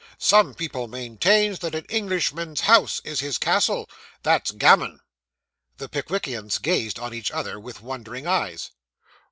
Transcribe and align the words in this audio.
Some 0.17 0.55
people 0.55 0.87
maintains 0.87 1.59
that 1.59 1.75
an 1.75 1.85
Englishman's 1.85 2.61
house 2.61 3.01
is 3.03 3.19
his 3.19 3.37
castle. 3.37 3.87
That's 4.23 4.49
gammon.' 4.49 5.01
The 5.77 5.89
Pickwickians 5.89 6.57
gazed 6.59 6.97
on 6.97 7.13
each 7.13 7.29
other 7.29 7.59
with 7.59 7.81
wondering 7.83 8.25
eyes. 8.25 8.71